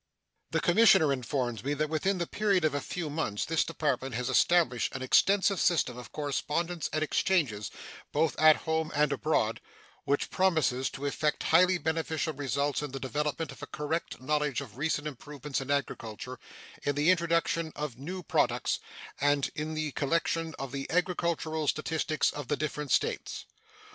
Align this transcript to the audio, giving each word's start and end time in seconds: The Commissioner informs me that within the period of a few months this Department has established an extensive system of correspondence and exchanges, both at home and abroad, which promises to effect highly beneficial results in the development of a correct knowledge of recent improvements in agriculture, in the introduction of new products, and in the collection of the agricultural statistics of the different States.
The 0.49 0.59
Commissioner 0.59 1.13
informs 1.13 1.63
me 1.63 1.75
that 1.75 1.87
within 1.87 2.17
the 2.17 2.25
period 2.25 2.65
of 2.65 2.73
a 2.73 2.81
few 2.81 3.07
months 3.07 3.45
this 3.45 3.63
Department 3.63 4.15
has 4.15 4.29
established 4.31 4.95
an 4.95 5.03
extensive 5.03 5.59
system 5.59 5.95
of 5.95 6.11
correspondence 6.11 6.89
and 6.91 7.03
exchanges, 7.03 7.69
both 8.11 8.35
at 8.39 8.55
home 8.65 8.91
and 8.95 9.13
abroad, 9.13 9.61
which 10.05 10.31
promises 10.31 10.89
to 10.89 11.05
effect 11.05 11.43
highly 11.43 11.77
beneficial 11.77 12.33
results 12.33 12.81
in 12.81 12.93
the 12.93 12.99
development 12.99 13.51
of 13.51 13.61
a 13.61 13.67
correct 13.67 14.19
knowledge 14.19 14.59
of 14.59 14.75
recent 14.75 15.07
improvements 15.07 15.61
in 15.61 15.69
agriculture, 15.69 16.39
in 16.81 16.95
the 16.95 17.11
introduction 17.11 17.71
of 17.75 17.99
new 17.99 18.23
products, 18.23 18.79
and 19.19 19.51
in 19.53 19.75
the 19.75 19.91
collection 19.91 20.55
of 20.57 20.71
the 20.71 20.89
agricultural 20.89 21.67
statistics 21.67 22.31
of 22.31 22.47
the 22.47 22.57
different 22.57 22.89
States. 22.89 23.45